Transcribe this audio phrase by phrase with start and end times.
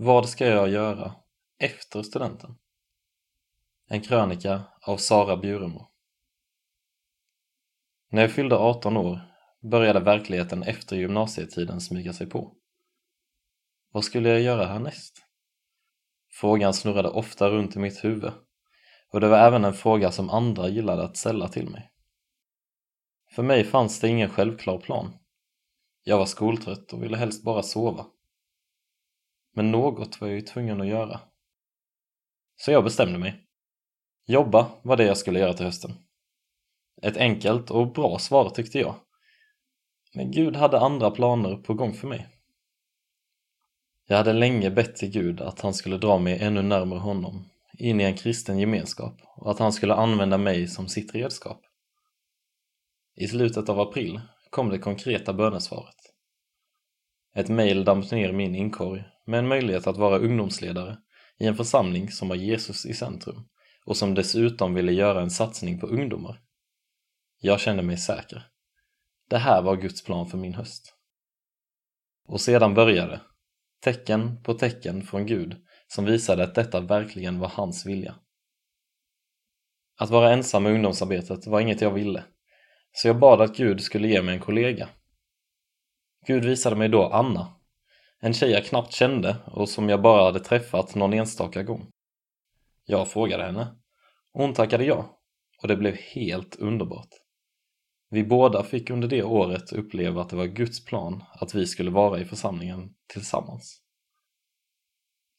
[0.00, 1.14] Vad ska jag göra
[1.58, 2.58] efter studenten?
[3.88, 5.86] En krönika av Sara Bjuremo
[8.10, 9.20] När jag fyllde 18 år
[9.70, 12.56] började verkligheten efter gymnasietiden smyga sig på.
[13.92, 15.26] Vad skulle jag göra härnäst?
[16.30, 18.32] Frågan snurrade ofta runt i mitt huvud
[19.12, 21.92] och det var även en fråga som andra gillade att ställa till mig.
[23.30, 25.18] För mig fanns det ingen självklar plan.
[26.02, 28.06] Jag var skoltrött och ville helst bara sova.
[29.58, 31.20] Men något var jag ju tvungen att göra.
[32.56, 33.44] Så jag bestämde mig.
[34.26, 35.90] Jobba var det jag skulle göra till hösten.
[37.02, 38.94] Ett enkelt och bra svar tyckte jag.
[40.14, 42.28] Men Gud hade andra planer på gång för mig.
[44.06, 48.00] Jag hade länge bett till Gud att han skulle dra mig ännu närmare honom, in
[48.00, 51.60] i en kristen gemenskap och att han skulle använda mig som sitt redskap.
[53.14, 56.17] I slutet av april kom det konkreta bönesvaret.
[57.38, 60.98] Ett mejl damp ner min inkorg med en möjlighet att vara ungdomsledare
[61.38, 63.48] i en församling som har Jesus i centrum
[63.86, 66.40] och som dessutom ville göra en satsning på ungdomar.
[67.40, 68.46] Jag kände mig säker.
[69.30, 70.94] Det här var Guds plan för min höst.
[72.28, 73.20] Och sedan började,
[73.84, 75.56] tecken på tecken från Gud
[75.88, 78.14] som visade att detta verkligen var hans vilja.
[79.98, 82.24] Att vara ensam med ungdomsarbetet var inget jag ville,
[82.92, 84.88] så jag bad att Gud skulle ge mig en kollega.
[86.26, 87.54] Gud visade mig då Anna,
[88.20, 91.90] en tjej jag knappt kände och som jag bara hade träffat någon enstaka gång.
[92.84, 93.76] Jag frågade henne.
[94.32, 95.20] Hon tackade ja
[95.62, 97.08] och det blev helt underbart.
[98.10, 101.90] Vi båda fick under det året uppleva att det var Guds plan att vi skulle
[101.90, 103.82] vara i församlingen tillsammans.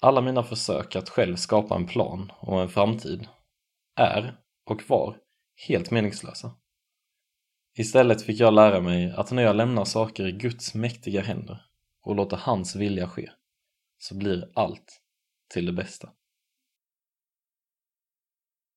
[0.00, 3.28] Alla mina försök att själv skapa en plan och en framtid
[3.96, 5.16] är och var
[5.68, 6.52] helt meningslösa.
[7.78, 11.60] Istället fick jag lära mig att när jag lämnar saker i Guds mäktiga händer
[12.02, 13.30] och låter hans vilja ske
[13.98, 15.00] så blir allt
[15.54, 16.08] till det bästa.